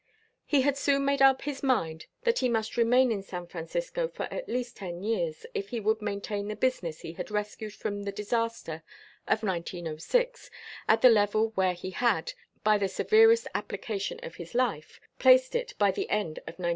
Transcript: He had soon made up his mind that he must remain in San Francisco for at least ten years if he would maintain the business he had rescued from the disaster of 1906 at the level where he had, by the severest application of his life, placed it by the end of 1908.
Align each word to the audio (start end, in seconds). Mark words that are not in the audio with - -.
He 0.47 0.61
had 0.61 0.79
soon 0.79 1.05
made 1.05 1.21
up 1.21 1.43
his 1.43 1.61
mind 1.61 2.07
that 2.23 2.39
he 2.39 2.49
must 2.49 2.75
remain 2.75 3.11
in 3.11 3.21
San 3.21 3.45
Francisco 3.45 4.07
for 4.07 4.23
at 4.33 4.49
least 4.49 4.77
ten 4.77 5.03
years 5.03 5.45
if 5.53 5.69
he 5.69 5.79
would 5.79 6.01
maintain 6.01 6.47
the 6.47 6.55
business 6.55 7.01
he 7.01 7.13
had 7.13 7.29
rescued 7.29 7.71
from 7.75 8.01
the 8.01 8.11
disaster 8.11 8.81
of 9.27 9.43
1906 9.43 10.49
at 10.87 11.03
the 11.03 11.09
level 11.11 11.51
where 11.53 11.73
he 11.75 11.91
had, 11.91 12.33
by 12.63 12.79
the 12.79 12.87
severest 12.89 13.47
application 13.53 14.19
of 14.23 14.37
his 14.37 14.55
life, 14.55 14.99
placed 15.19 15.53
it 15.53 15.75
by 15.77 15.91
the 15.91 16.09
end 16.09 16.39
of 16.47 16.57
1908. 16.57 16.69